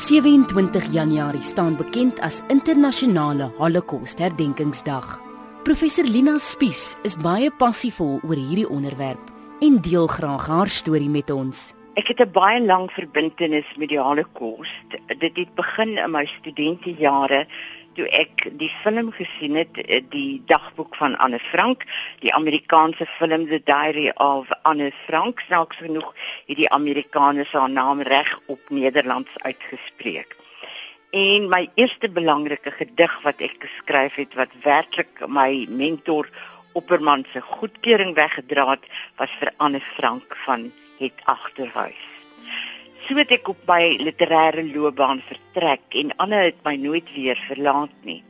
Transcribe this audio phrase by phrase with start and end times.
[0.00, 5.20] 27 Januarie staan bekend as internasionale Holocaust-herdenkingsdag.
[5.62, 9.28] Professor Lina Spies is baie passievol oor hierdie onderwerp
[9.60, 11.74] en deel graag haar storie met ons.
[12.00, 14.88] Ek het 'n baie lang verbintenis met die Holocaust.
[15.20, 17.46] Dit het begin in my studentejare
[17.94, 19.80] toe ek die film gesien het,
[20.12, 21.84] die dagboek van Anne Frank,
[22.20, 25.40] die Amerikaanse film The Diary of Anne Frank.
[25.46, 26.12] Snaaks genoeg
[26.46, 30.36] het die Amerikaners haar naam reg op Nederlands uitgespreek.
[31.10, 36.30] En my eerste belangrike gedig wat ek geskryf het wat werklik my mentor
[36.78, 38.86] Opperman se goedkeuring weggedra het,
[39.18, 42.19] was vir Anne Frank van Het Agterhuis.
[43.10, 47.96] So het ek op my literêre loopbaan vertrek en Anne het my nooit weer verlaat
[48.06, 48.20] nie.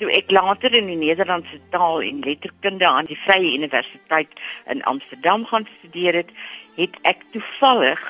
[0.00, 4.32] Toe ek later in die Nederlandse taal en letterkunde aan die Vrye Universiteit
[4.72, 6.32] in Amsterdam gaan studeer het,
[6.80, 8.00] het ek toevallig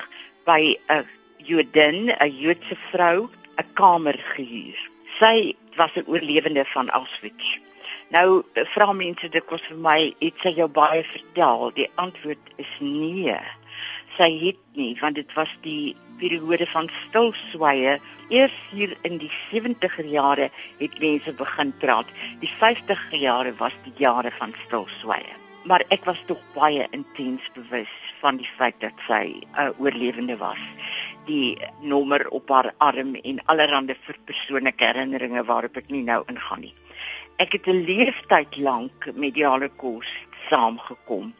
[0.47, 1.03] by 'n
[1.43, 3.27] Jodin, 'n Joodse vrou
[3.59, 4.79] 'n kamer gehuur.
[5.19, 7.59] Sy was 'n oorlewende van Auschwitz.
[8.15, 11.71] Nou vra mense kos vir my iets sy jou baie vertel.
[11.75, 13.35] Die antwoord is nee.
[14.17, 17.97] Sy het nie want dit was die periode van stilswye.
[18.29, 22.07] Eers hier in die 70er jare het mense begin praat.
[22.41, 27.91] Die 50er jare was die jare van stilswye maar ek was tog baie intens bewus
[28.21, 30.61] van die feit dat sy 'n uh, oorlewende was.
[31.27, 36.73] Die nommer op haar arm en allerlei persoonlike herinneringe waarop ek nie nou ingaan nie.
[37.37, 41.33] Ek het 'n leeftyd lank met die Holocaust saamgekom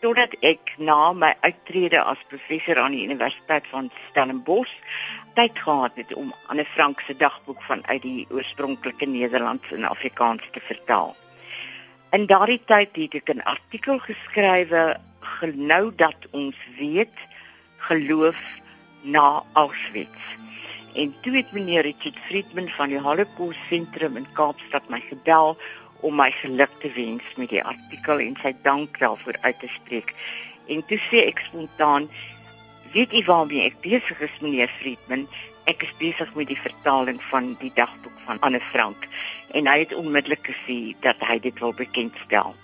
[0.00, 4.74] totdat ek na my uittrede as professor aan die Universiteit van Stellenbosch
[5.34, 11.16] tyd gehad het om 'n Frankse dagboek vanuit die oorspronklike Nederlands en Afrikaans te vertaal.
[12.10, 17.18] In daardie tyd het ek 'n artikel geskrywe genou dat ons weet
[17.76, 18.38] geloof
[19.02, 20.36] na Auschwitz.
[20.94, 25.56] En toe het meneer Richard Friedman van die Holocaust Sentrum in Kaapstad my gebel
[26.00, 30.14] om my geluk te wens met die artikel en sy dank daarvoor uit te spreek.
[30.66, 32.08] En toe sê ek spontaan,
[32.92, 35.28] weet u waarmee ek besig is meneer Friedman?
[35.68, 39.04] ek is besig met die vertaling van die dagboek van Anne Frank
[39.58, 42.54] en hy het onmiddellik gesê dat hy dit wil bekendstel.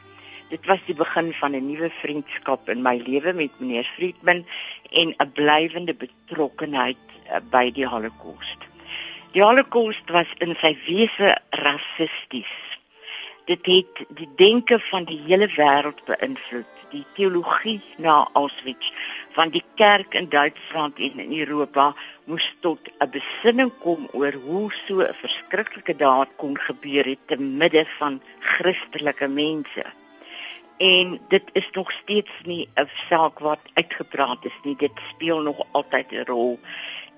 [0.48, 4.46] Dit was die begin van 'n nuwe vriendskap in my lewe met meneer Friedman
[4.90, 6.96] en 'n blywende betrokkenheid
[7.28, 8.58] eh, by die Holocaust.
[9.32, 12.54] Die Holocaust was in sy wese rassisties.
[13.44, 18.92] Dit het die denke van die hele wêreld beïnvloed die teologie na Auschwitz
[19.34, 21.86] van die kerk in Duitsland en in Europa
[22.30, 27.36] moes tot 'n besinning kom oor hoe so 'n verskriklike daad kon gebeur het te
[27.36, 29.84] midde van Christelike mense.
[30.76, 34.76] En dit is nog steeds nie 'n saak wat uitgepraat is nie.
[34.76, 36.58] Dit speel nog altyd 'n rol.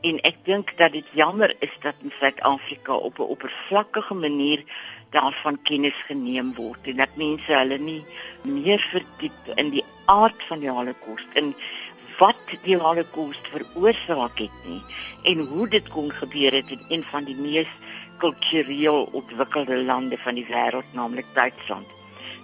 [0.01, 4.65] En ek dink dat dit jammer is dat in Suid-Afrika op 'n oppervlakkige manier
[5.11, 8.05] daarvan kennis geneem word en dat mense hulle nie
[8.43, 11.55] meer verdiep in die aard van die Holocaust en
[12.19, 14.83] wat die Holocaust veroorsaak het nie
[15.33, 17.73] en hoe dit kon gebeur het in een van die mees
[18.19, 21.87] kultureel ontwikkelde lande van die wêreld naamlik Duitsland.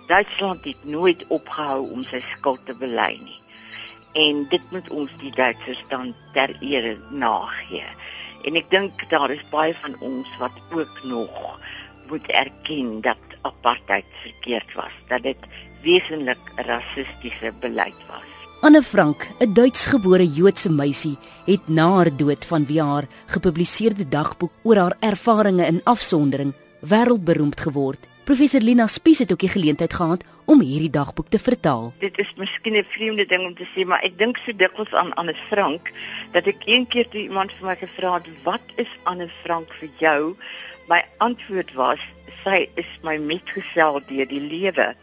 [0.06, 3.38] Duitsland het nooit opgehou om sy skuld te bely nie.
[4.12, 7.86] En dit moet ons die Duitsers dan ter ere nagee.
[8.44, 11.58] En ek dink daar is baie van ons wat ook nog
[12.10, 15.48] moet erken dat apartheid verkeerd was, dat dit
[15.82, 18.28] wesentlik rassistiese beleid was.
[18.62, 24.76] Anne Frank, 'n Duitsgebore Joodse meisie, het na haar dood vanweë haar gepubliseerde dagboek oor
[24.76, 28.11] haar ervarings in afsondering wêreldberoemd geword.
[28.24, 31.88] Professor Lina Spies het ook die geleentheid gehad om hierdie dagboek te vertaal.
[31.98, 35.14] Dit is miskien 'n vreemde ding om te sê, maar ek dink so dikwels aan
[35.14, 35.90] Anne Frank
[36.32, 39.88] dat ek een keer toe iemand vir my gevra het, "Wat is Anne Frank vir
[39.98, 40.36] jou?"
[40.88, 41.98] My antwoord was,
[42.44, 44.94] "Sy is my metgesel deur die lewe."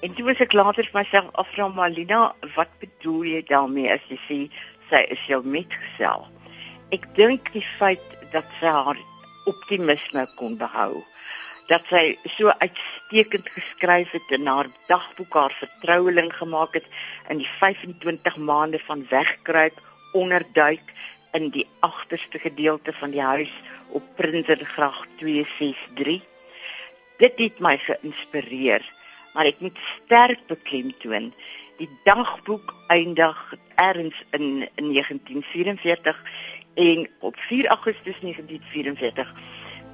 [0.00, 4.18] En toe was ek later vir myself afvra, "Malina, wat bedoel jy daarmee as jy
[4.28, 4.50] sê
[4.90, 6.28] sy is jou metgesel?"
[6.90, 8.98] Ek dink die feit dat sy haar
[9.44, 11.04] optimisme kon behou
[11.68, 16.86] dat sy so uitstekend geskryf het en haar dagboek haar vertroueling gemaak het
[17.32, 19.80] in die 25 maande van wegkruip
[20.12, 20.92] onderduik
[21.32, 23.52] in die agterste gedeelte van die huis
[23.88, 26.22] op Prinsengracht 263.
[27.18, 28.84] Dit het my geïnspireer,
[29.34, 31.32] maar ek moet sterk beklemtoon
[31.78, 33.38] die dagboek eindig
[33.74, 36.22] erns in, in 1944
[36.74, 39.34] en op 4 Augustus 1944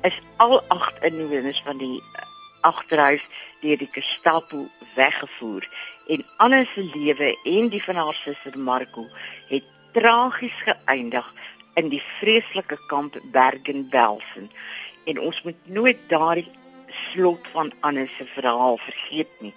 [0.03, 2.27] is al agt inwoners van die eh,
[2.61, 3.25] agterhuis
[3.61, 5.67] deur die Gestapo weggevoer
[6.09, 9.07] en Anne se lewe en die van haar suster Marco
[9.49, 11.27] het tragies geëindig
[11.81, 14.51] in die vreeslike kamp Bergen-Belsen
[15.05, 16.49] en ons moet nooit daardie
[16.91, 19.55] slot van Anne se verhaal vergeet nie.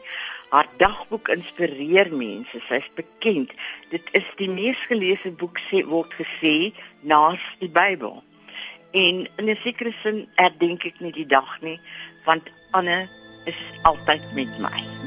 [0.50, 2.60] Haar dagboek inspireer mense.
[2.68, 3.54] Sy's bekend.
[3.90, 8.22] Dit is die mees geleesde boek sê word gesê naas die Bybel.
[8.94, 11.80] En in 'n sekere sin herdenk ek nie die dag nie,
[12.26, 13.10] want Anne
[13.46, 15.03] is altyd met my.